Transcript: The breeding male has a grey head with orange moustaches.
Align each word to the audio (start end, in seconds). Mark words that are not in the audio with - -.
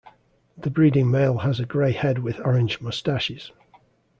The 0.57 0.71
breeding 0.71 1.11
male 1.11 1.37
has 1.37 1.59
a 1.59 1.65
grey 1.67 1.91
head 1.91 2.17
with 2.23 2.39
orange 2.43 2.81
moustaches. 2.81 3.51